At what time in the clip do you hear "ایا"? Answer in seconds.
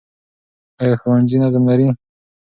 0.81-0.95